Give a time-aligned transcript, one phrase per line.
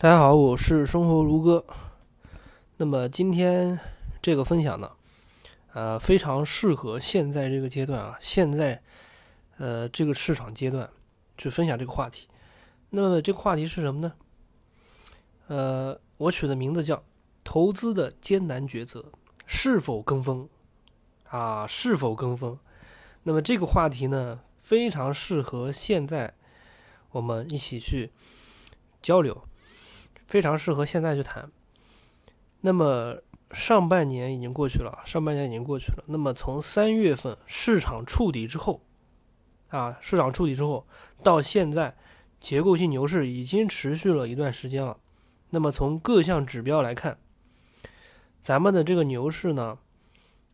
[0.00, 1.64] 大家好，我是生活如歌。
[2.76, 3.80] 那么今天
[4.22, 4.92] 这个分享呢，
[5.72, 8.80] 呃，非常适合现在这个阶段啊，现在
[9.56, 10.88] 呃这个市场阶段
[11.36, 12.28] 去分享这个话题。
[12.90, 14.12] 那么这个话题是什么呢？
[15.48, 17.02] 呃，我取的名字叫
[17.42, 19.06] “投资的艰难抉择，
[19.46, 20.48] 是否跟风
[21.28, 21.66] 啊？
[21.66, 22.56] 是否跟风？”
[23.24, 26.34] 那么这个话题呢，非常适合现在
[27.10, 28.12] 我们一起去
[29.02, 29.47] 交流。
[30.28, 31.50] 非常适合现在去谈。
[32.60, 33.16] 那么
[33.52, 36.04] 上半年已经过去了，上半年已经过去了。
[36.06, 38.82] 那么从三月份市场触底之后，
[39.70, 40.86] 啊，市场触底之后
[41.22, 41.96] 到现在，
[42.40, 44.98] 结构性牛市已经持续了一段时间了。
[45.50, 47.16] 那么从各项指标来看，
[48.42, 49.78] 咱们的这个牛市呢，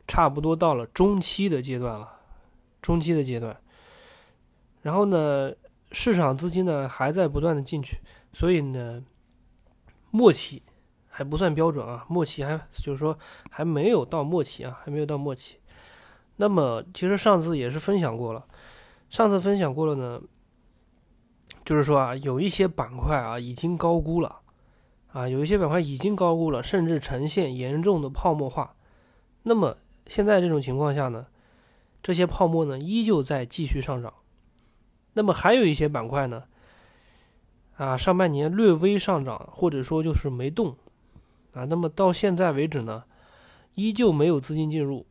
[0.07, 2.21] 差不多到了中期的阶段了，
[2.81, 3.61] 中期的阶段。
[4.83, 5.53] 然后呢，
[5.91, 7.99] 市场资金呢还在不断的进去，
[8.33, 9.03] 所以呢。
[10.15, 10.63] 末期
[11.09, 13.19] 还不算标准啊，末期还就是说
[13.51, 15.57] 还没有到末期啊，还没有到末期。
[16.37, 18.47] 那么其实上次也是分享过了，
[19.11, 20.23] 上次分享过了呢，
[21.65, 24.41] 就是说啊，有一些板块啊已经高估了
[25.09, 28.77] 啊，有一些板块已经高估了，甚至呈现严重的泡沫化。
[29.43, 31.27] 那么现在这种情况下呢，
[32.01, 34.15] 这些泡沫呢依旧在继续上涨。
[35.15, 36.45] 那么还有一些板块呢。
[37.77, 40.77] 啊，上半年略微上涨，或者说就是没动，
[41.53, 43.05] 啊，那么到现在为止呢，
[43.75, 45.07] 依旧没有资金进入，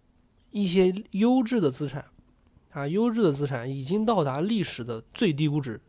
[0.52, 2.06] 一些优质的资产，
[2.72, 5.82] 啊，优质的资产已经到达历史的最低估值，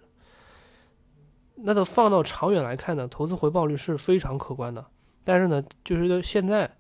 [1.55, 4.85] 那都放到长远来看呢，投资回报率是非常可观的，
[5.23, 6.77] 但是呢，就是现在，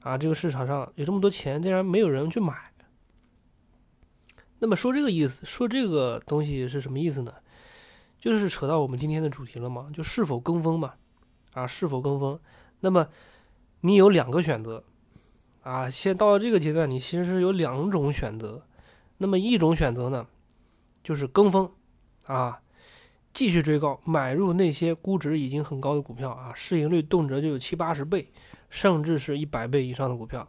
[0.00, 2.72] 啊，这个市场上有这么多钱，竟然没有人去买，
[4.58, 7.32] 那么说这个意思，说这个东西是什么意思呢？
[8.20, 10.92] 就是扯到我们今天的主题了嘛，就是否跟风嘛，
[11.54, 12.38] 啊，是否跟风？
[12.80, 13.08] 那么
[13.80, 14.84] 你有两个选择，
[15.62, 18.62] 啊，现到了这个阶段，你其实是有两种选择。
[19.16, 20.26] 那么一种选择呢，
[21.02, 21.72] 就是跟风，
[22.26, 22.60] 啊，
[23.32, 28.30] 继续追高，买入那些估值已经很高的股票啊，市盈率动辄就有七八十倍，
[28.68, 30.46] 甚至是一百倍以上的股票。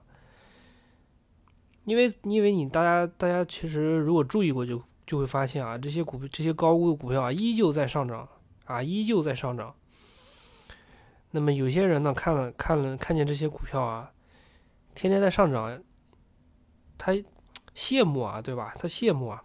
[1.85, 4.84] 因为因为你大家大家其实如果注意过就。
[5.06, 8.28] 就会发现啊，这些股、这些高估的股票啊，依旧在上涨
[8.66, 9.75] 啊，依旧在上涨。
[11.31, 14.11] 那么有些人呢，看了看了看见这些股票啊，
[14.94, 15.81] 天天在上涨，
[16.97, 17.13] 他
[17.73, 18.73] 羡慕啊，对吧？
[18.78, 19.44] 他羡慕啊。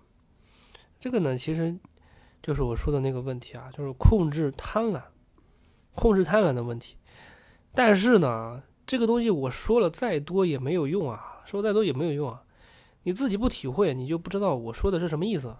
[0.98, 1.78] 这个呢，其实
[2.42, 5.02] 就是我说的那个问题啊，就是控制贪婪，
[5.94, 6.96] 控制贪婪的问题。
[7.72, 12.42] 但是呢，这个东西我说了再多也没有用啊，说再多也没有用啊。
[13.06, 15.56] 你自己不体会，你就不知道我说的是什么意思。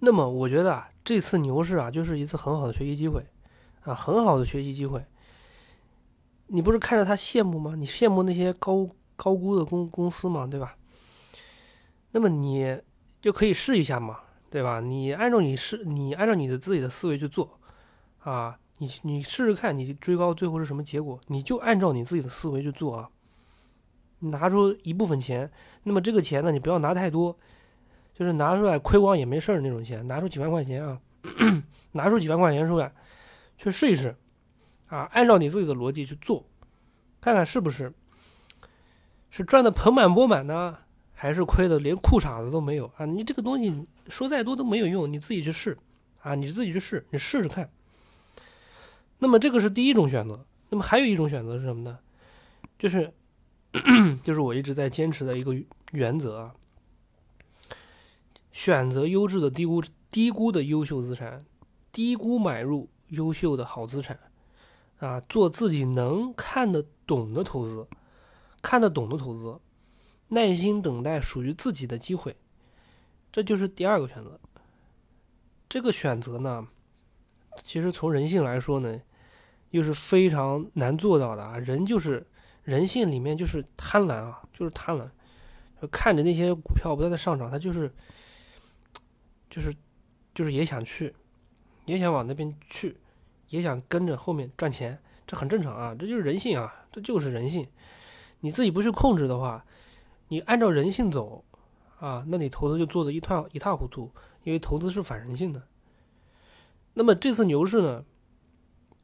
[0.00, 3.24] 那么，我觉得啊，这次牛市啊，就是一次很好的学习机会，
[3.82, 5.04] 啊，很好的学习机会。
[6.48, 7.76] 你不是看着他羡慕吗？
[7.76, 10.76] 你羡慕那些高高估的公公司吗，对吧？
[12.10, 12.82] 那么你
[13.22, 14.18] 就可以试一下嘛，
[14.50, 14.80] 对吧？
[14.80, 17.60] 你按照你试，你按照你的自己的思维去做，
[18.24, 21.20] 啊，你你试试看，你追高最后是什么结果？
[21.28, 23.08] 你就按照你自己的思维去做啊。
[24.30, 25.50] 拿出一部分钱，
[25.82, 27.36] 那么这个钱呢，你不要拿太多，
[28.14, 31.00] 就是拿出来亏光也没事儿那种钱，拿出几万块钱啊，
[31.92, 32.92] 拿出几万块钱出来，
[33.56, 34.16] 去试一试，
[34.88, 36.44] 啊，按照你自己的逻辑去做，
[37.20, 37.92] 看看是不是
[39.30, 40.78] 是赚的盆满钵满呢，
[41.12, 43.04] 还是亏的连裤衩子都没有啊？
[43.04, 45.76] 你这个东西说再多都没有用，你自己去试
[46.22, 47.70] 啊，你自己去试，你试试看。
[49.18, 51.98] 那么这个是第一种选择，那么还有一种选择是什么呢？
[52.78, 53.12] 就是。
[54.24, 55.54] 就是我一直在坚持的一个
[55.92, 56.54] 原则啊，
[58.52, 61.44] 选择优质的低估低估的优秀资产，
[61.92, 64.18] 低估买入优秀的好资产，
[64.98, 67.86] 啊，做自己能看得懂的投资，
[68.62, 69.60] 看得懂的投资，
[70.28, 72.36] 耐心等待属于自己的机会，
[73.30, 74.40] 这就是第二个选择。
[75.68, 76.66] 这个选择呢，
[77.64, 79.00] 其实从人性来说呢，
[79.70, 82.26] 又是非常难做到的啊，人就是。
[82.66, 85.08] 人性里面就是贪婪啊，就是贪婪，
[85.80, 87.88] 就看着那些股票不断的上涨，他就是，
[89.48, 89.72] 就是，
[90.34, 91.14] 就是也想去，
[91.84, 92.98] 也想往那边去，
[93.50, 97.64] 也想跟着后面赚钱，这很正常啊，这就是人性啊，这就是人性。
[98.40, 99.64] 你自己不去控制的话，
[100.26, 101.44] 你按照人性走
[102.00, 104.10] 啊，那你投资就做的一塌一塌糊涂，
[104.42, 105.62] 因为投资是反人性的。
[106.94, 108.04] 那么这次牛市呢，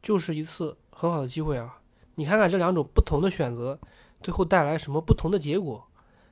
[0.02, 1.78] 就是一次很好的机会啊。
[2.14, 3.78] 你看看这两种不同的选择，
[4.22, 5.86] 最后带来什么不同的结果，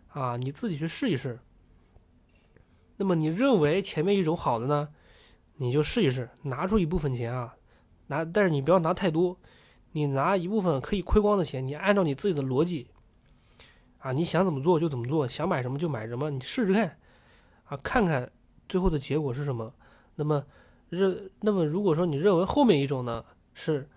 [0.08, 1.40] 啊，你自己去试一试。
[2.96, 4.88] 那么你认为前面一种好的呢，
[5.56, 7.56] 你就试一试，拿出一部分钱啊，
[8.08, 9.38] 拿，但是你不要拿太多，
[9.92, 12.90] 你拿一部分可以亏光的钱，你按照你自己的逻辑，
[14.00, 16.98] 啊，你想怎么做就怎么做，想买什么就买什么，你试试看，
[17.64, 18.30] 啊，看看
[18.68, 19.72] 最后的结果是什么。
[20.16, 20.44] 那么
[20.90, 23.24] 认，那么如果说你认为后面一种呢
[23.54, 23.88] 是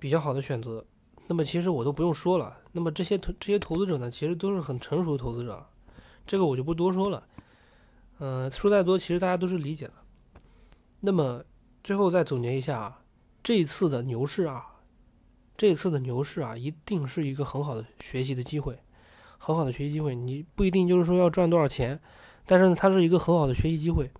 [0.00, 0.84] 比较好的选择，
[1.28, 2.56] 那么其实我都不用说了。
[2.72, 5.66] 那么这些投这些投资者呢，其实都是很成熟的投资者，
[6.26, 7.26] 这个我就不多说了。
[8.18, 9.92] 嗯，说再多，其实大家都是理解的。
[11.00, 11.44] 那么
[11.84, 13.02] 最后再总结一下啊，
[13.42, 14.64] 这一次的牛市啊，
[15.56, 18.78] 这一次的牛市啊，一定是一个很好的学习的机会，
[19.38, 20.14] 很好的学习机会。
[20.14, 22.00] 你不一定就是说要赚多少钱，
[22.46, 24.10] 但是呢，它是一个很好的学习机会，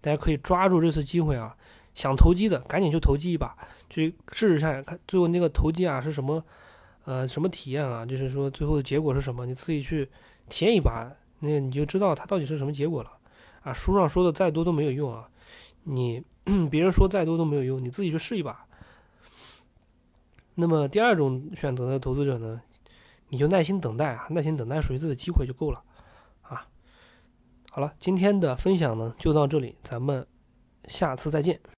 [0.00, 1.56] 大家可以抓住这次机会啊。
[1.92, 3.56] 想投机的，赶紧去投机一把，
[3.90, 6.42] 去试试看看最后那个投机啊是什么，
[7.04, 8.06] 呃，什么体验啊？
[8.06, 9.44] 就是说最后的结果是什么？
[9.44, 10.08] 你自己去
[10.48, 13.10] 体验一把，那你就知道它到底是什么结果了。
[13.62, 15.28] 啊，书上说的再多都没有用啊，
[15.82, 16.24] 你
[16.70, 18.64] 别人说再多都没有用，你自己去试一把。
[20.54, 22.62] 那么第二种选择的投资者呢，
[23.28, 25.82] 你就耐心等待啊，耐心等待属于自己的机会就够了
[26.40, 26.66] 啊。
[27.70, 30.26] 好了，今天的分享呢就到这里，咱们
[30.86, 31.60] 下次再见。